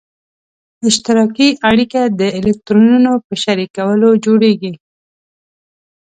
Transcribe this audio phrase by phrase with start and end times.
[0.87, 4.73] اشتراکي اړیکه د الکترونونو په شریکولو جوړیږي.